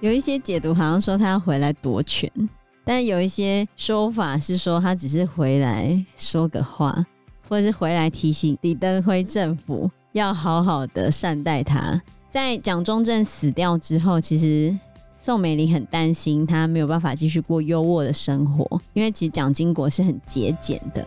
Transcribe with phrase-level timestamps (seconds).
[0.00, 2.30] 有一些解读好像说他要回来夺权，
[2.82, 7.04] 但有一些说法是说他只是回来说个话，
[7.46, 12.00] 或者是回来提醒李登辉政府要好好的善待他。
[12.30, 14.74] 在蒋中正死掉之后，其实
[15.18, 21.06] 宋美龄很担心他没有办法继续过优渥的生活，因为其实蒋经国是很节俭的。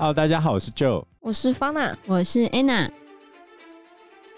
[0.00, 2.88] Hello，大家好，我是 Joe，我是 Fana，我是 Anna。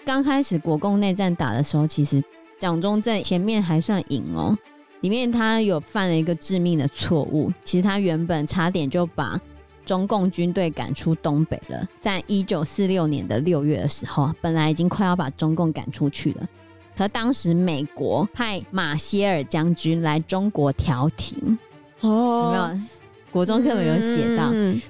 [0.03, 2.19] 刚开始国共内战打的时候，其实
[2.57, 4.57] 蒋中正前面还算赢哦。
[5.01, 9.39] 里面他有犯了一个致命的错误，其实他原本差点就把
[9.85, 11.87] 中共军队赶出东北了。
[11.99, 16.47] 在一九四六年的六月的时候，本来已经快要把中共赶出去了，
[16.97, 21.59] 可当时美国派马歇尔将军来中国调停
[21.99, 22.79] 哦，有没有？
[23.31, 24.49] 国中课本有写到。
[24.51, 24.81] 嗯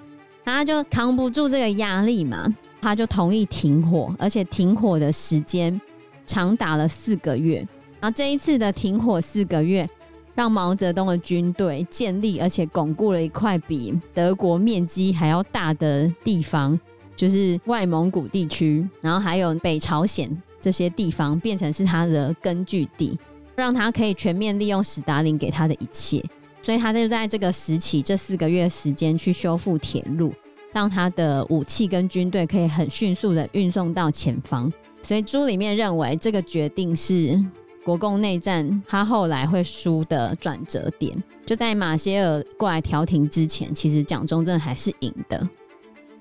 [0.44, 5.79] 他就扛不住这个压力嘛，他就同意停火，而且停火的时间
[6.26, 7.65] 长达了四个月。
[7.99, 9.88] 然后这一次的停火四个月，
[10.34, 16.80] 让毛泽东的军队建立而且巩固了一块比德国面积还要大的地方，
[17.15, 23.20] 就是外蒙古地区，然后还有北朝鲜这些地方，变成是他的根据地，
[23.55, 26.24] 让他可以全面利用史达林给他的一切。
[26.62, 30.34] 所以他就在这个时期，这四个月时间去修复铁路，
[30.71, 34.71] 让他的武器跟军队可以很迅速的运送到前方。
[35.01, 37.43] 所以书里面认为这个决定是
[37.84, 41.21] 国共内战他后来会输的转折点。
[41.45, 45.37] 就在马歇尔过来调停之前，其实蒋中正还是赢的。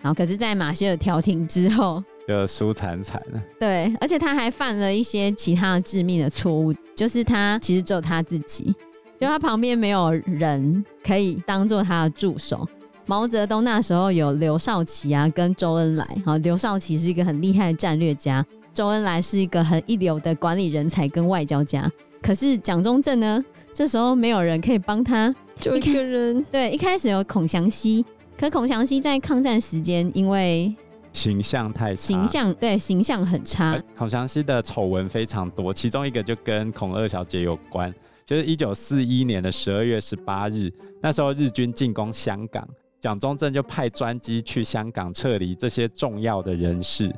[0.01, 3.43] 然后可是，在马歇尔调停之后，就输惨惨了。
[3.61, 8.75] 对，而且他还犯了一些其他的致命的错误，就是他其实只有他自己。
[9.21, 12.67] 就他旁边没有人可以当做他的助手。
[13.05, 16.09] 毛泽东那时候有刘少奇啊，跟周恩来。
[16.25, 21.87] 好，刘少奇是一个很厉害的战略家，周恩来是一个很一流的管理人才跟外交家。
[22.23, 23.45] 可是蒋中正呢，
[23.75, 26.43] 这时候没有人可以帮他，就一个人。
[26.51, 28.03] 对，一开始有孔祥熙，
[28.39, 30.75] 可孔祥熙在抗战时间因为
[31.13, 33.79] 形象太差，形象对形象很差。
[33.99, 37.93] 孔祥熙的丑闻非常多，其中一个就跟孔二小姐有关。
[38.31, 42.65] 就是一九四一年的十二月十八日，那时候日军进攻香港，
[43.01, 47.13] 蒋中正就派专机去香港撤离这些重要的人士。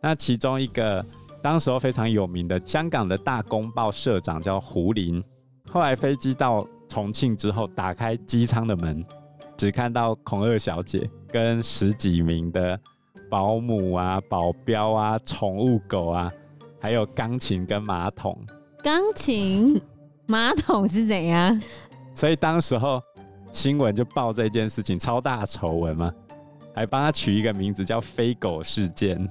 [0.00, 1.06] 那其中一个
[1.40, 5.22] 当时候非常有名的香港的大公报社长叫胡林。
[5.70, 9.04] 后来飞机到重庆之后，打开机舱的门，
[9.56, 12.76] 只看到孔二小姐跟十几名的
[13.30, 16.28] 保姆啊、保镖啊、宠物狗啊，
[16.80, 18.36] 还有钢琴跟马桶。
[18.82, 19.80] 钢琴。
[20.26, 21.60] 马桶是怎样？
[22.14, 23.00] 所以当时候
[23.52, 26.12] 新闻就报这件事情，超大丑闻嘛，
[26.74, 29.28] 还帮他取一个名字叫“飞狗事件”。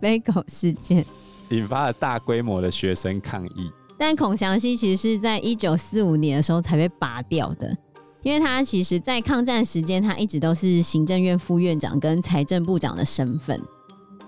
[0.00, 1.04] 飞狗事件
[1.48, 3.70] 引发了大规模的学生抗议。
[3.98, 7.74] 但孔祥熙其实是在一九四五年的时候才被拔掉的，
[8.22, 13.58] 因为他其实在抗战时间，他一直都是行政院副院长跟财政部长的身份。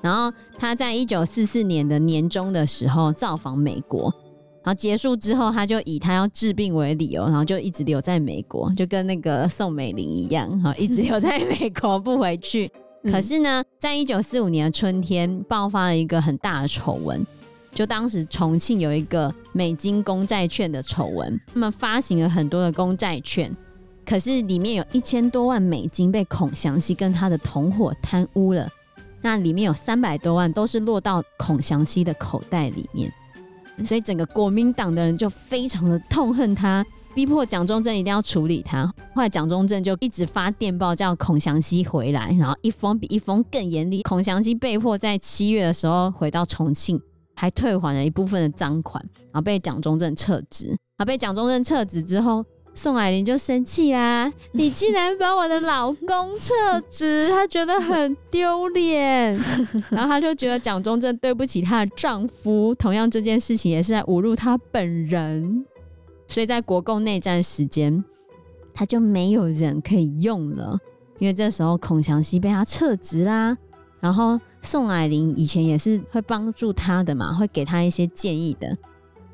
[0.00, 4.10] 然后他在一九四四年的年中的时候造访美国。
[4.64, 12.70] 然后结束之后，他就以他要治病为理由，然后就一直留在美国，就跟那个宋美龄一样，哈，一直留在美国不回去。
[13.10, 17.24] 可是呢，在一九四五年的春天，爆发了一个很大的丑闻，
[17.72, 23.56] 就当时重庆有一个美金公债券的丑闻，他们发行了很多的公债券，
[24.04, 28.68] 可是里面有一千多万美金被孔祥熙跟他的同伙贪污了，
[29.22, 33.10] 那里面有三百多万都是落到孔祥熙的口袋里面。
[33.84, 36.84] 所以整个国民党的人就非常的痛恨他，
[37.14, 38.86] 逼迫蒋中正一定要处理他。
[39.14, 44.02] 后来蒋中正就一直发电报叫孔祥熙回来，然后一封比一封更严厉。
[44.02, 47.00] 孔祥熙被迫在七月的时候回到重庆，
[47.34, 50.76] 还退还了一部分的赃款，然后被蒋中正撤职。
[50.96, 52.44] 啊被蒋中正撤职之后。
[52.78, 54.32] 宋霭龄就生气啦！
[54.52, 59.34] 你竟然把我的老公撤职，她觉得很丢脸，
[59.90, 65.66] 然后她就觉得蒋中正对不起她的丈夫，同样这件事情也是在侮辱她本人，
[66.28, 68.04] 所以在国共内战时间，
[68.72, 70.78] 她就没有人可以用了，
[71.18, 73.58] 因为这时候孔祥熙被他撤职啦，
[73.98, 78.76] 然后宋霭龄以前也是会帮助他的嘛，会给他一些建议的。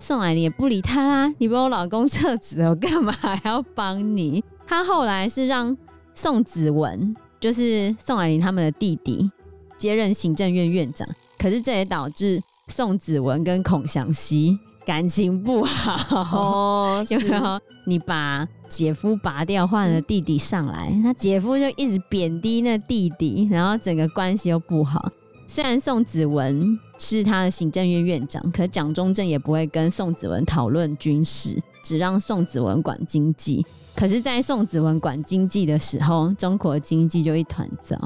[0.06, 4.44] 宋霭龄也不理他啦，你把我老公撤职了，我干嘛还要帮你？
[4.66, 5.74] 他后来是让
[6.12, 9.30] 宋子文，就是宋霭龄他们的弟弟，
[9.78, 11.08] 接任行政院院长。
[11.38, 17.04] 可是这也导致宋子文跟孔祥熙感情不好哦。
[17.08, 17.58] 有没有？
[17.86, 25.10] 你把姐夫拔掉，换了弟弟上来，他姐夫就一直贬低那弟弟，然后整个关系又不好。
[25.48, 33.64] 虽然宋子文是他的行政院院长，可蒋中正也不会跟宋子文讨论军事，只让宋子文管经济。
[33.96, 37.96] 可是，在宋子文管经济的时候，中国经济就一团糟，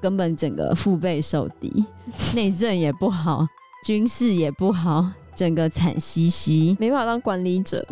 [0.00, 1.84] 根本整个腹背受敌，
[2.34, 3.44] 内政也不好，
[3.84, 7.84] 军事也不好，整个惨兮兮，没办法当管理者。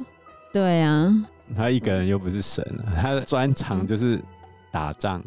[0.53, 1.13] 对啊，
[1.57, 4.23] 他一个人又不是神，他的专长就是
[4.71, 5.23] 打仗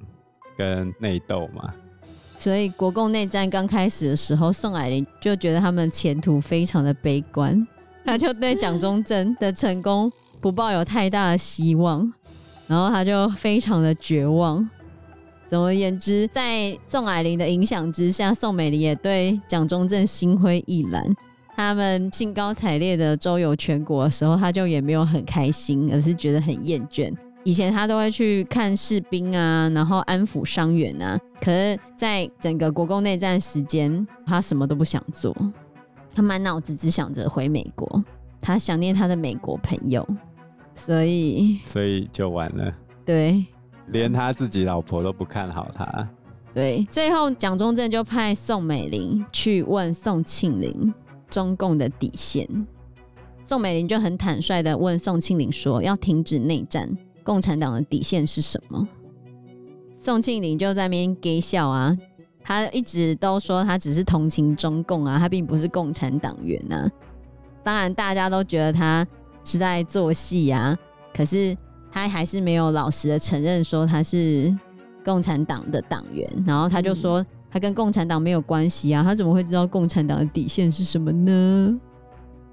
[0.58, 1.74] 跟内斗嘛。
[2.42, 7.68] 所以国共内战刚开始的时候，宋霭龄就觉得他们前途非常的悲观，
[8.04, 10.12] 他就对蒋中正的成功
[10.42, 12.12] 不抱有太大的希望，
[12.66, 14.68] 然后他就非常的绝望。
[15.48, 21.16] 总而言之，在宋霭龄的影响之下，宋美龄也对蒋中正心灰意冷。
[21.56, 27.14] 他们兴高采烈的周游全国的时候，他就也没有很开心，而是觉得很厌倦。
[27.44, 31.20] 以前他都会去看士兵啊，然后安抚伤员啊。
[31.40, 35.36] 可是，在整个国共内战时间，他什么都不想做，
[36.14, 38.04] 他满脑子只想着回美国，
[38.40, 40.08] 他想念他的美国朋友，
[40.76, 42.72] 所以， 所以就完了。
[43.04, 43.44] 对，
[43.88, 46.08] 连他自己老婆都不看好他。
[46.54, 50.94] 对，最后蒋中正就派宋美龄去问宋庆龄
[51.28, 52.48] 中共的底线，
[53.46, 56.88] 宋美龄就很坦率的问宋庆龄说：“要停止内战。”
[57.24, 58.88] 共产党的底线是什么？
[60.00, 61.96] 宋庆龄就在那边给笑啊，
[62.44, 66.90] 他一直都说他只是同情中共啊，他并不是共产党员啊。
[67.64, 69.06] 当然，大家都觉得他
[69.44, 70.76] 是在做戏啊，
[71.14, 71.56] 可是
[71.92, 74.52] 他还是没有老实的承认说他是
[75.06, 76.28] 共产党的党员。
[76.48, 81.80] 然后他就说他跟共产党没有关系啊，他怎么会知道共产党的底线是什么呢？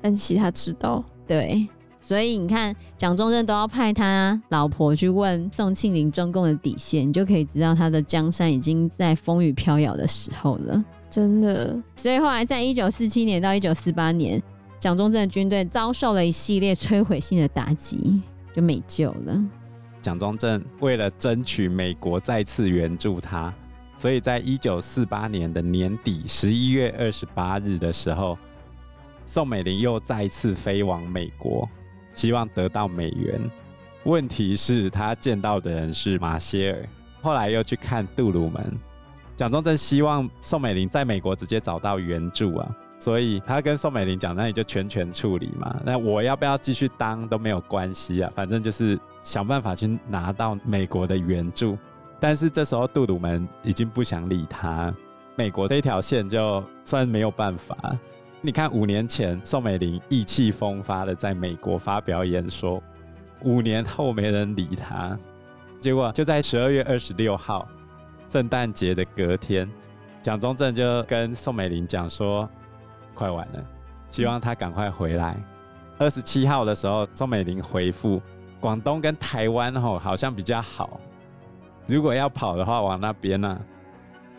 [0.03, 1.67] 但其实他知道，对。
[2.09, 10.83] 所以你看，蒋中正都要派他老婆去问宋庆龄中共的底线，你就可以知道他的江山已经在风雨飘摇的时候了。
[11.11, 11.79] 真的。
[11.97, 14.43] 所以后来在一九四七年到一九四八年，
[14.79, 18.23] 蒋中正的军队遭受了一系列摧毁性的打击，
[18.57, 19.45] 就没救了。
[20.01, 23.53] 蒋中正为了争取美国再次援助他，
[23.99, 28.39] 所以在一九四八年的年底十一月二十八日的时候，
[29.27, 31.69] 宋美龄又再次飞往美国。
[32.19, 33.41] 希望得到美元，
[34.03, 36.89] 问题是他见到的人是马歇尔，
[37.23, 38.61] 后来又去看杜鲁门。
[39.37, 42.69] 蒋中正希望宋美龄在美国直接找到援助啊，
[42.99, 51.79] 所以他跟宋美龄讲，那你就全权处理嘛，那我要不要继续当都没有关系啊，反正就是想办法去拿到美国的援助。
[52.19, 54.93] 但是这时候杜鲁门已经不想理他，
[55.37, 57.97] 美国这条线就算没有办法。
[58.41, 62.81] 你看，五年前宋美龄意气风发的在美国发表演说，
[63.43, 65.19] 五年后没人理她，
[65.81, 67.67] 结果就在十二月二十六号，
[68.29, 69.69] 圣诞节的隔天，
[70.23, 72.49] 蒋中正就跟宋美龄讲说，
[73.13, 73.65] 快完了，
[74.09, 75.37] 希望她赶快回来。
[75.99, 78.23] 二十七号的时候，宋美龄回复，
[78.61, 81.01] 广东跟台湾吼好像比较好，
[81.89, 83.61] 如果要跑的话，往那边呢、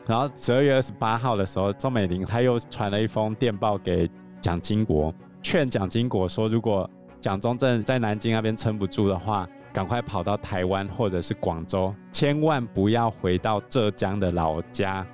[0.08, 4.10] 然后十二月二十八号的时候，宋美龄他又传了一封电报给
[4.42, 6.90] 蒋经国，劝蒋经国说，如果
[7.22, 15.06] 蒋中正在南京那边撑不住的话，赶快跑到台湾或者是广州，千万不要回到浙江的老家，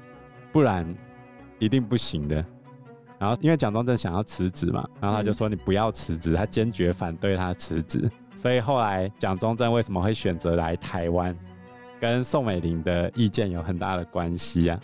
[0.52, 0.88] 不然
[1.60, 2.46] 一定不行的。
[3.18, 8.10] 然后因为蒋中正想要辞职嘛，然后他就说你不要辞职，他坚决反对他辞职。
[8.36, 11.36] 所以后来蒋中正为什么会选择来台湾？
[12.00, 14.80] 跟宋美龄的意见有很大的关系啊。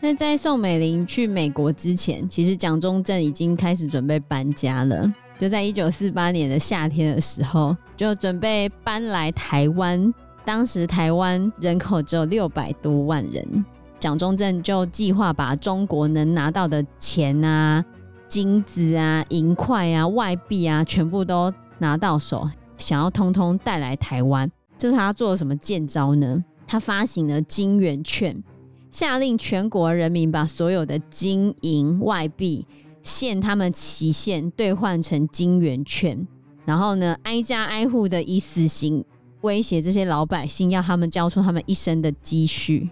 [0.00, 5.12] 那在宋美龄去美国之前，其实蒋中正已经开始准备搬家了。
[5.38, 10.12] 就在一九四八年的夏天的时候，就准备搬来台湾。
[10.42, 13.64] 当时台湾人口只有六百多万人，
[13.98, 17.84] 蒋中正就计划把中国能拿到的钱啊、
[18.26, 24.50] 金子啊、银块啊、外币啊，全部都拿到手，想要通通带来台湾。
[24.80, 26.42] 这是他做了什么见招呢？
[26.66, 28.42] 他发行了金圆券，
[28.90, 32.66] 下令全国人民把所有的金银外币
[33.02, 36.26] 限他们期限兑换成金圆券，
[36.64, 39.04] 然后呢，挨家挨户的以死刑
[39.42, 42.88] 威胁这些老百姓，要他们交出他们一生的积蓄。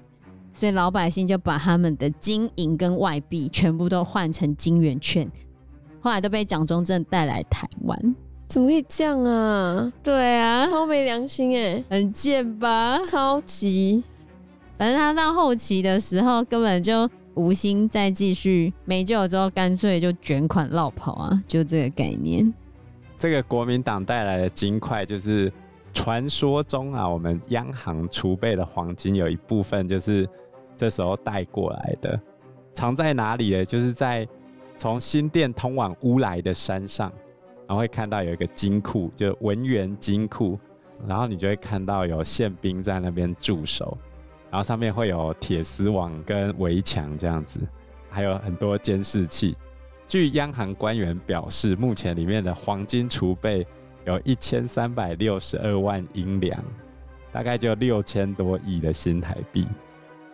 [0.52, 5.26] 所以老百姓就把他们的金银跟外币全部都换成金圆券，
[6.00, 8.14] 后来都被蒋中正带来台湾。
[8.48, 9.92] 怎么可以这样啊？
[10.02, 12.98] 对啊，超没良心哎，很贱吧？
[13.04, 14.02] 超级。
[14.78, 22.52] 反正他到后期的时候，根本就无心再继续，没救了之后，干脆就卷款落跑啊，就这个概念。
[23.18, 25.52] 这个国民党带来的金块，就是
[25.92, 30.26] 传说中啊，我们央行储备的黄金有一部分就是
[30.74, 32.18] 这时候带过来的，
[32.72, 33.64] 藏在哪里呢？
[33.64, 34.26] 就是在
[34.78, 37.12] 从新店通往乌来的山上，
[37.68, 40.58] 然后会看到有一个金库，就文员金库，
[41.06, 43.96] 然后你就会看到有宪兵在那边驻守，
[44.50, 47.60] 然后上面会有铁丝网跟围墙这样子，
[48.10, 49.56] 还有很多监视器。
[50.08, 53.64] 据央行官员表示，目前里面的黄金储备。
[54.04, 56.64] 有一千三百六十二万英两，
[57.30, 59.66] 大概就六千多亿的新台币。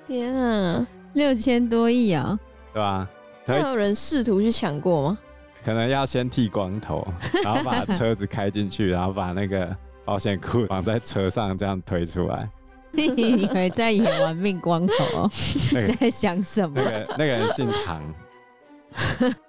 [0.07, 2.39] 天啊，六千多亿啊，
[2.73, 3.11] 对吧？
[3.47, 5.19] 会有人试图去抢过吗？
[5.65, 7.07] 可能要先剃光头，
[7.43, 12.49] 然后把车子开进去，然后把那个保险库绑在车上，这样推出来。
[12.93, 15.29] 你会在演玩命光头
[15.73, 15.93] 你？
[15.99, 16.75] 在想什么？
[16.77, 18.03] 那个那个人姓唐。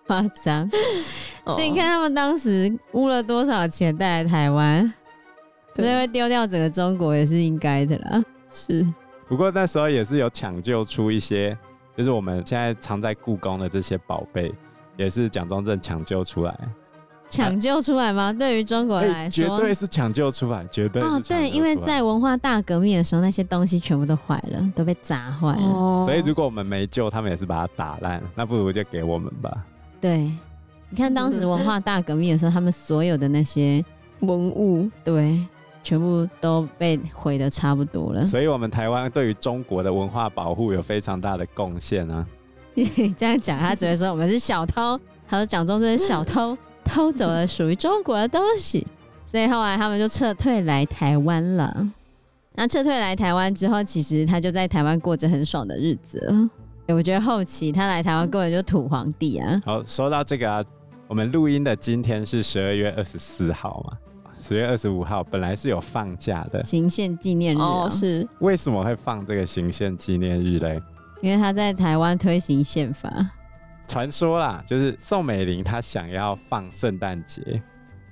[0.07, 0.67] 夸张，
[1.45, 4.91] 所以你看他们当时污了多少钱带来台湾，
[5.75, 8.24] 对，会丢掉整个中国也是应该的啦。
[8.50, 8.84] 是，
[9.27, 11.55] 不过那时候也是有抢救出一些，
[11.95, 14.51] 就是我们现在藏在故宫的这些宝贝，
[14.97, 16.57] 也是蒋中正抢救出来。
[17.27, 18.25] 抢救出来吗？
[18.25, 25.63] 啊、对于中国来说，欸、绝对是抢救出来，绝对哦，对，因为在文化大革命的时候，那些东西全部都坏了，都被砸坏了。
[25.63, 29.65] 哦、所以如果我们没救，他们也是把它打烂，那不如就给我们吧。
[29.99, 30.31] 对，
[30.89, 33.83] 你看当时文化大革命的时候，他们所有的那些
[34.19, 35.43] 文物，对，
[35.83, 38.23] 全部都被毁的差不多了。
[38.23, 42.25] 所以，我们台湾对于中国的文化保护有非常大的贡献啊。
[42.75, 42.86] 你
[43.17, 46.55] 这样讲，他只会说我们是小偷，他说蒋中正是小偷。
[46.88, 48.86] 偷走了属于中国的东西，
[49.25, 51.91] 所以后来他们就撤退来台湾了。
[52.53, 56.96] 那撤退来台湾之后，其实他就在台湾过着很爽的日子了。
[56.96, 59.60] 我觉得后期他来台湾根本就土皇帝啊。
[59.65, 60.63] 好，说到这个啊，
[61.08, 63.98] 我们录音的今天是十二月二十四号嘛，
[64.39, 70.79] 十月二十五号本来是有放假的行宪纪念日哦，是为什么会放这个行宪纪念日嘞？
[71.25, 73.10] 因为他在台湾推行宪法。
[73.88, 77.41] 传说啦，就是宋美龄她想要放圣诞节，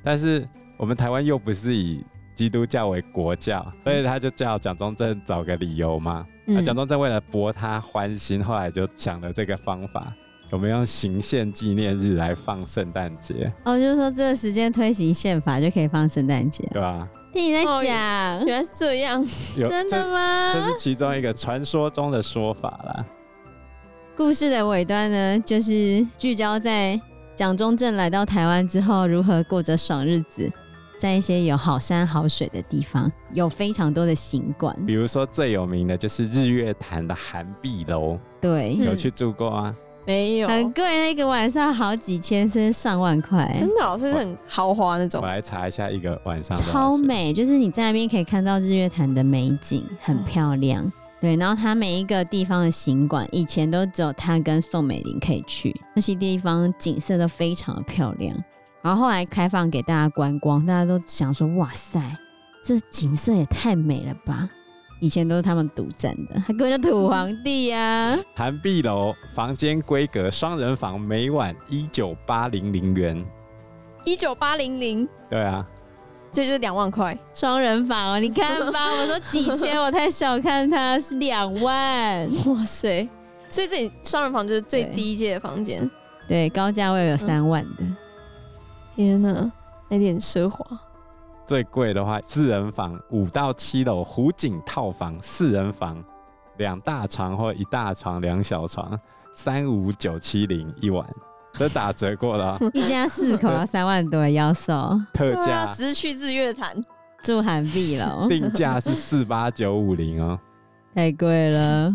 [0.03, 0.43] 但是
[0.77, 2.03] 我们台湾又不是以
[2.33, 6.25] 基督教为国教，所以他就叫蒋中正找个理由嘛。
[6.45, 10.11] 那蒋、嗯、中正为了博他欢心，后来就想了这个方法，
[10.49, 13.53] 我们用行宪纪念日来放圣诞节。
[13.63, 17.07] 哦，就是说这个时间推行宪法就可以放圣诞节，对吧？
[17.33, 19.25] 听你在讲、哦，原来是这样，
[19.57, 20.53] 真的吗？
[20.53, 23.03] 这，这是其中一个传说中的说法啦。
[24.15, 26.99] 故事的尾端呢，就是聚焦在
[27.33, 30.47] 蒋中正来到台湾之后，如何过着爽日子，
[30.99, 34.77] 在一些有好山好水的地方，有非常多的行馆。
[34.85, 39.75] 比如说最有名的就是日月潭的寒碧楼，对，有去住过吗？
[40.05, 45.21] 没有，很贵，那个晚上好几千，甚至上万块，真的，是很豪华那种。
[45.21, 50.91] 我来查一下一个晚上，超美，就是你在那边可以看到日月潭的美景，很漂亮。
[51.21, 58.35] 对，然后它每一个地方的行馆，以前都只有他跟宋美龄可以去，那些地方景色都非常的漂亮。
[58.81, 62.01] 然后后来开放给大家观光，大家都想说：哇塞，
[62.61, 64.49] 这景色也太美了吧！
[65.03, 68.17] 以前都是他们独占的，他根本就土皇帝呀、啊。
[68.33, 73.21] 涵碧楼房间规格双人房，每晚一九八零零元。
[74.05, 75.05] 一九八零零。
[75.29, 75.67] 对啊。
[76.31, 83.05] 这就是两万块双人房哦，你看吧，我说几千，我太小看它，是两万， 哇塞！
[83.49, 85.91] 所以这里双人房就是最低阶的房间，
[86.29, 87.97] 对，高价位有三万的，嗯、
[88.95, 89.51] 天哪，
[89.89, 90.65] 有点奢华。
[91.53, 96.03] 最贵的话，四人房五到七楼湖景套房，四人房
[96.57, 98.99] 两大床或一大床两小床，
[99.31, 101.07] 三五九七零一晚。
[101.51, 104.99] 这打折过了， 一家四口要 三万多，要收。
[105.13, 106.75] 特价，啊，只是去日月潭。
[107.21, 110.39] 住韩碧楼， 定价是四八九五零哦，
[110.95, 111.93] 太贵了。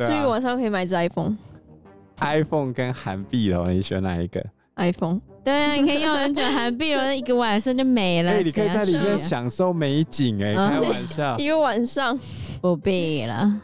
[0.00, 4.44] 住一个晚上可以买一支 iPhone，iPhone 跟韩碧楼，你选哪一个
[4.74, 8.32] ？iPhone，对啊，你可以用很久，涵碧楼一个晚上就没了。
[8.32, 12.18] 哎，你可以在里面享受美景，哎，开玩笑， 一个晚上
[12.60, 13.62] 不必了，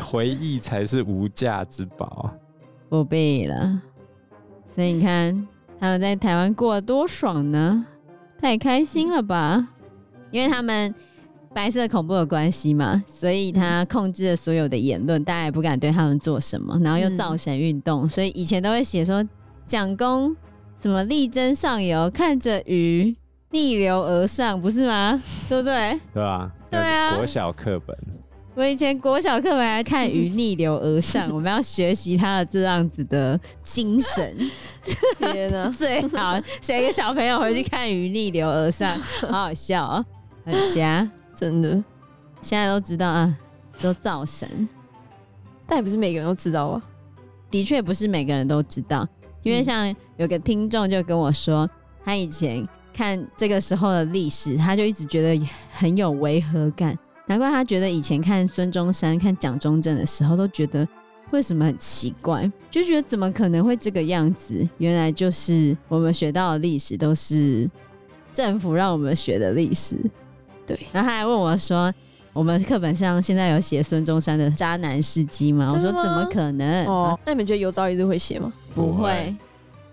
[0.00, 2.32] 回忆才是无价之宝，
[2.88, 3.78] 不必了。
[4.70, 5.46] 所以你看
[5.78, 7.84] 他们在台湾过得多爽呢，
[8.40, 9.68] 太开心了吧？
[10.30, 10.94] 因为他们
[11.52, 16.80] 白色恐怖的关系嘛，所以他控制了所有的言论，大家也不敢对他们做什么。
[16.82, 19.22] 然后又造神运动，所以以前都会写说
[19.66, 20.34] 蒋公
[20.82, 23.14] 什么力争上游，看着鱼
[23.50, 25.22] 逆流而上，不是吗？
[25.48, 26.00] 对不对？
[26.12, 27.96] 对啊，对啊，国小课本。
[28.56, 34.36] 我以前国小课本还看鱼逆流而上， 我们要学习他的这样子的精神。
[35.18, 40.50] 天哪， 最好写一个小朋友回去看鱼逆流而上，好好笑啊、喔。
[40.50, 41.82] 很瞎，真的。
[42.42, 43.38] 现在都知道啊，
[43.80, 44.68] 都造神，
[45.64, 46.82] 但也不是每个人都知道啊。
[47.52, 49.08] 的确不是每个人都知道，
[49.42, 51.68] 因为像有个听众就跟我说，
[52.04, 56.96] 他以前看这个时候的历史，他就一直觉得很有违和感。
[57.26, 60.86] 难怪他觉得以前看孙中山、看蒋中正的时候，都觉得
[61.30, 64.68] 为什么很奇怪，就觉得怎么可能会这个样子？
[64.78, 67.70] 原来就是我们学到的历史都是
[68.32, 69.96] 政府让我们学的历史。
[70.66, 71.92] 对，然后他还问我说
[72.32, 78.52] ：“我们课本上现在有写孙中山的渣男事迹吗？”我说：“怎么可能？”哦，那你们觉得有朝一日会写吗？
[78.74, 79.34] 不会，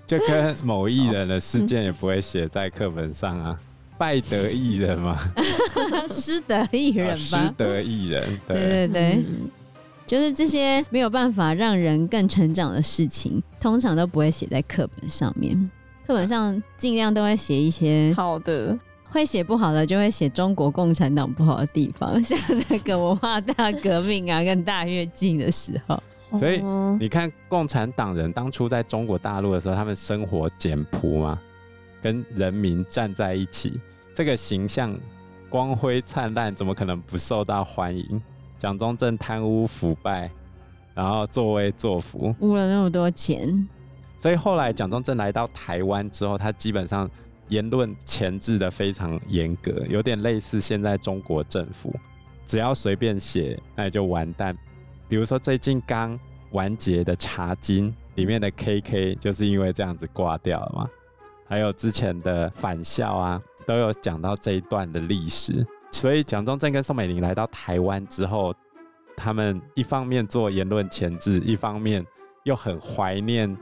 [0.08, 3.60] 就跟某艺人的事件也不会写在课本上啊。
[3.98, 5.18] 败德艺人嘛，
[6.08, 9.50] 失德艺人吧，失德艺人，对对对对，嗯、
[10.08, 15.70] 就是这些没有办法让人更成长的事情，通常都不会写在课本上面。
[16.08, 18.80] 课本上尽量都会写一些好的，
[19.12, 22.38] 会写不好的就会写中国共产党不好的地方， 像
[22.70, 26.02] 那个文化大革命啊，跟大跃进的时候。
[26.38, 26.62] 所以
[27.00, 31.40] 你看，共产党人当初在中国大陆的时候，他们生活简朴嘛，
[32.04, 33.80] 跟人民站在一起。
[34.14, 34.96] 这个形象
[35.50, 38.22] 光辉灿烂，怎么可能不受到欢迎？
[38.60, 40.30] 蒋中正贪污腐败，
[40.94, 43.68] 然后作威作福，污了那么多钱。
[44.20, 47.10] 所以后来蒋中正来到台湾之后，他基本上
[47.50, 51.94] 言论前置的非常严格，有点类似现在中国政府，
[52.46, 54.58] 只要随便写，那就完蛋。
[55.08, 56.18] 比如说最近刚
[56.52, 60.90] 完结的《茶经》里面的 KK，就是因为这样子挂掉了嘛。
[61.48, 63.42] 还有之前的返校啊。
[63.68, 68.52] 都有讲到这一段的历史，所以蒋中正跟宋美龄来到台湾之后，
[69.16, 72.04] 他们一方面做言论前置，一方面
[72.46, 73.56] 又很怀念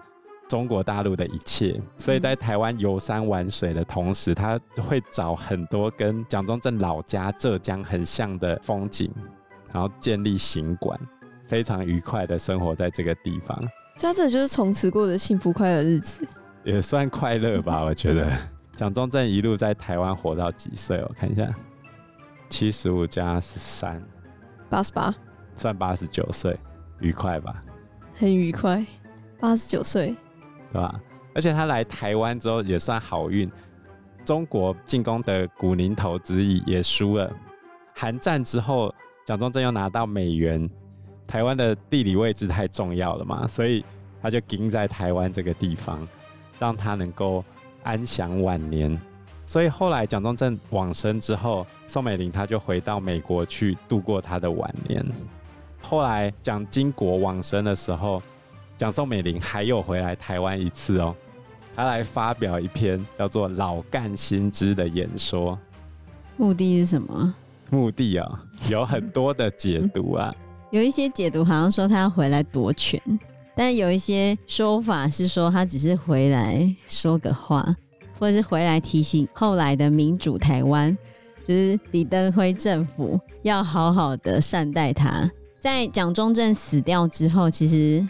[0.47, 9.11] 中国大陆的一切，所以在台湾游山玩水的同时，他会找很多跟蒋中正老家浙江很像的风景，
[9.73, 10.99] 然后建立行馆，
[11.45, 13.57] 非常愉快的生活在这个地方。
[13.95, 16.27] 所以他真的就是从此过的幸福快乐日子，
[16.63, 18.31] 也算快乐吧，我觉得。
[18.75, 21.01] 蒋中正一路在台湾活到几岁？
[21.01, 21.49] 我看一下，
[22.47, 23.99] 七十五加十三，
[24.69, 25.11] 八十八，
[25.55, 26.55] 算八十九岁，
[26.99, 27.63] 愉快吧？
[28.13, 28.85] 很愉快，
[29.39, 30.15] 八十九岁，
[30.71, 30.99] 对吧？
[31.33, 33.49] 而且他来台湾之后也算好运，
[34.25, 37.31] 中国进攻的古宁头之役也输了，
[37.95, 38.93] 韩战之后，
[39.25, 40.69] 蒋中正又拿到美元，
[41.25, 43.83] 台湾的地理位置太重要了嘛，所以
[44.21, 46.07] 他就盯在台湾这个地方，
[46.59, 47.43] 让他能够。
[47.83, 48.99] 安享晚年，
[49.45, 55.05] 所以后来蒋中正往生之后，宋美龄她就回到美国去度过她的晚年。
[55.81, 58.21] 后来蒋经国往生的时候，
[58.77, 61.15] 蒋宋美龄还有回来台湾一次哦，
[61.75, 65.57] 她来发表一篇叫做《老干新知》的演说。
[66.37, 67.33] 目的是什么？
[67.71, 70.33] 目的啊、哦，有很多的解读啊，
[70.69, 73.01] 有一些解读好像说他要回来夺权。
[73.55, 77.75] 但有一些说法是说，他只是回来说个话，
[78.19, 80.95] 或者是回来提醒后来的民主台湾，
[81.43, 85.27] 就是李登辉政府要好好的善待他。
[85.59, 88.07] 在蒋中正死掉之后，其实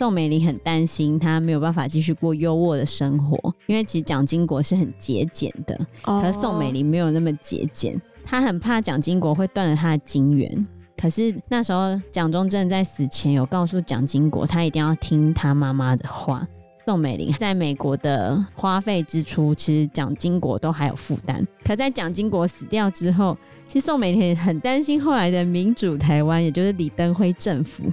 [0.00, 10.66] 宋美龄很担心她没有办法继续过优渥的生活，因为其实蒋经国是很节俭的，可是宋美龄没有那么节俭，她很怕蒋经国会断了她的金元。
[10.96, 16.48] 可是那时候，蒋中正在死前有告诉蒋经国，他一定要听他妈妈的话。
[16.86, 21.46] 宋美龄在美国的花费支出，其实蒋经国都还有负担。
[21.62, 23.36] 可在蒋经国死掉之后，
[23.66, 27.84] 其实宋美龄很担心后来的民主台湾，也就是李登辉政府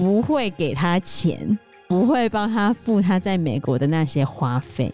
[0.00, 4.90] 不会给他钱，不会帮他付他在美国的那些花费，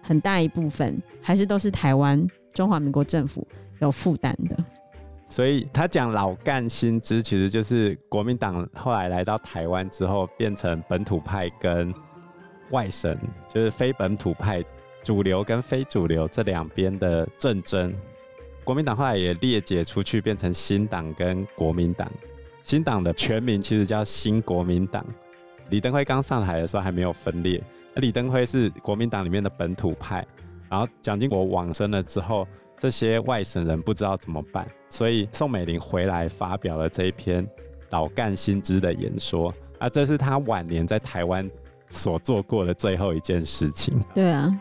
[0.00, 3.46] 很大一部分还是都是台湾中华民国政府
[3.80, 4.56] 有负担的。
[5.28, 11.92] 所以他讲老干新枝，其实就是国民党后来来到台湾之后，变成本土派跟
[12.70, 13.14] 外省，
[13.52, 14.64] 就是非本土派
[15.04, 17.94] 主流跟非主流这两边的政争。
[18.64, 22.10] 国民党后来也裂解出去，变成新党跟国民党。
[22.66, 25.06] 新党的全名其实叫新国民党。
[25.70, 27.62] 李登辉刚上台的时候还没有分裂，
[27.94, 30.26] 而李登辉是国民党里面的本土派，
[30.68, 32.46] 然后蒋经国往生了之后。
[32.78, 37.46] 这些外省人不知道怎么办，所以宋美龄回来发表了这一篇
[37.88, 41.50] 老干新知的演说啊，这是他晚年在台湾
[41.88, 43.98] 所做过的最后一件事情。
[44.14, 44.54] 对啊，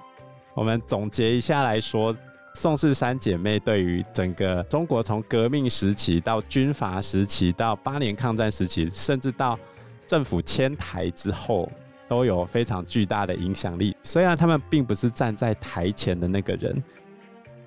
[0.53, 2.15] 我们总结一下来说，
[2.55, 9.59] 宋氏三姐妹对于整个中国从革命时期到军阀时期到八年抗战时期，甚至到
[10.07, 11.69] 政府迁台之后，
[12.07, 13.95] 都有非常巨大的影响力。
[14.01, 16.81] 虽然他们并不是站在台前的那个人。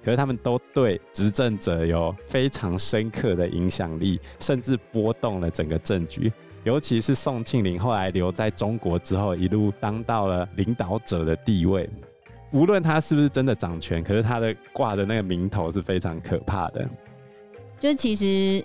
[0.05, 6.33] 可是他们都对执政者有非常深刻的影响力，甚至波动了整个政局。
[6.65, 11.91] 尤其是宋庆龄后来留在中国之后，一路当到了领导者的地位。
[12.51, 16.89] 无论他是不是真的掌权，可是他的挂的那个名头是非常可怕的。
[17.79, 18.65] 就是其实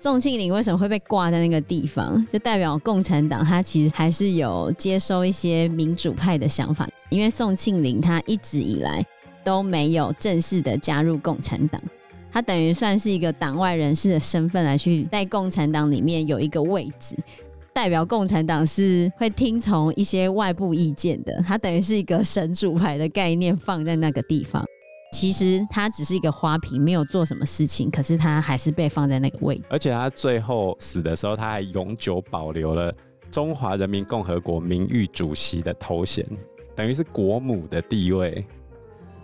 [0.00, 6.88] 宋庆龄为什么会被挂在那个地方，就代表共产党他其实还是有接收一些民主派的想法。
[7.10, 9.04] 因为宋庆龄他一直以来
[9.44, 11.80] 都没有正式的加入共产党，
[12.32, 17.14] 他等于算是一个党外人士的身份来去在共产党里面有一个位置。
[17.74, 24.64] 代表共产党是会听从一些外部意见的，它等于是一个神主牌的概念放在那个地方。
[25.12, 29.64] 其实它只是一个花瓶，没有做什么事情，可是它还是被放在那个位置。
[29.68, 32.94] 而且他最后死的时候，他还永久保留了
[33.30, 36.26] 中华人民共和国名誉主席的头衔，
[36.74, 38.44] 等于是国母的地位。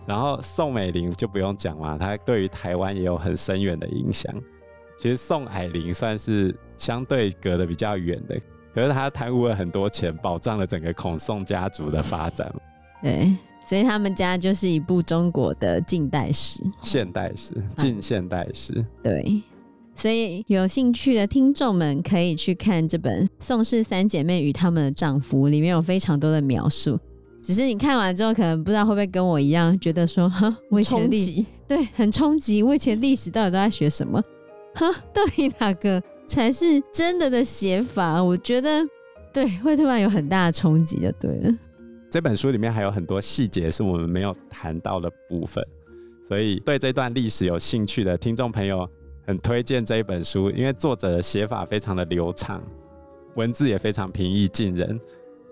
[0.07, 4.35] 然后宋美龄就不用讲了，她对于台湾也有很深远的影响。
[4.99, 8.37] 其实宋霭龄算是相对隔得比较远的，
[8.75, 12.53] 可是他贪污了很多钱，保障了整个孔宋家族的发展。
[13.01, 13.33] 对，
[13.65, 18.77] 所以他们家就是一部中国的近代史、现代史、近现代史。
[18.81, 19.41] 啊、对，
[19.95, 26.99] 所以有兴趣的听众们可以去看这本《宋氏三姐妹与她们的丈夫》，里面有非常多的描述。
[27.41, 34.21] 只是你看完之后，可能不知道会不会跟我一样，觉得说，哈， 我以前历对很冲击，我以前历史到底都在学什么？
[34.79, 38.23] 哈， 到底哪个才是真的的写法？
[38.23, 38.87] 我觉得，
[39.33, 41.53] 对，会突然有很大的冲击，就对了。
[42.11, 45.63] 这本书里面还有很多细节是我们没有谈到的部分，
[46.27, 48.89] 所以对这段历史有兴趣的听众朋友，
[49.27, 52.63] 很推荐这一本书，因为作者的写法非常的流畅，
[53.35, 54.99] 文字也非常平易近人，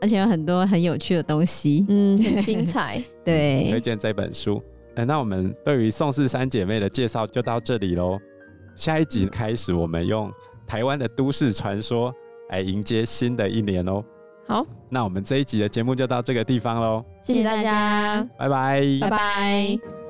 [0.01, 3.03] 而且有很多很有趣的东西，嗯， 很精彩。
[3.25, 4.63] 对，推荐这本书。
[5.07, 8.19] 那我们对于宋氏三姐妹的介绍就到这里喽。
[8.77, 10.33] 下一集开始，我们用
[10.65, 12.15] 台湾的都市传说
[12.51, 14.05] 来迎接新的一年哦。
[14.47, 17.05] 好，那我们这一集的节目就到这个地方喽。
[17.21, 20.06] 谢谢大家，拜拜，拜拜。